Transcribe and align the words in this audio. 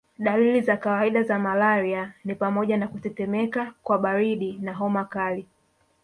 Dalili 0.19 0.61
za 0.61 0.77
kawaida 0.77 1.23
za 1.23 1.39
malaria 1.39 2.13
ni 2.25 2.35
pamoja 2.35 2.77
na 2.77 2.87
kutetemeka 2.87 3.73
kwa 3.83 3.97
baridi 3.97 4.57
na 4.61 4.73
homa 4.73 5.05
kali 5.05 5.45